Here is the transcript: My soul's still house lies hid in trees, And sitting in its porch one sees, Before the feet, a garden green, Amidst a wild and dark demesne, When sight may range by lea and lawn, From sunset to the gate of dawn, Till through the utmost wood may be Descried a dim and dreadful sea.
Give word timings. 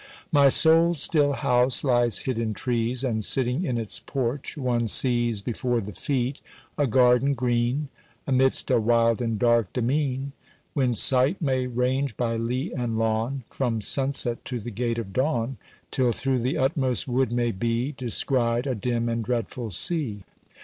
My 0.31 0.49
soul's 0.49 0.99
still 0.99 1.33
house 1.33 1.83
lies 1.83 2.17
hid 2.23 2.39
in 2.39 2.55
trees, 2.55 3.03
And 3.03 3.23
sitting 3.23 3.63
in 3.63 3.77
its 3.77 3.99
porch 3.99 4.57
one 4.57 4.87
sees, 4.87 5.43
Before 5.43 5.79
the 5.79 5.93
feet, 5.93 6.41
a 6.75 6.87
garden 6.87 7.35
green, 7.35 7.87
Amidst 8.25 8.71
a 8.71 8.79
wild 8.81 9.21
and 9.21 9.37
dark 9.37 9.71
demesne, 9.73 10.31
When 10.73 10.95
sight 10.95 11.39
may 11.39 11.67
range 11.67 12.17
by 12.17 12.35
lea 12.35 12.73
and 12.73 12.97
lawn, 12.97 13.43
From 13.51 13.79
sunset 13.79 14.43
to 14.45 14.59
the 14.59 14.71
gate 14.71 14.97
of 14.97 15.13
dawn, 15.13 15.57
Till 15.91 16.11
through 16.11 16.39
the 16.39 16.57
utmost 16.57 17.07
wood 17.07 17.31
may 17.31 17.51
be 17.51 17.91
Descried 17.95 18.65
a 18.65 18.73
dim 18.73 19.07
and 19.07 19.23
dreadful 19.23 19.69
sea. 19.69 20.23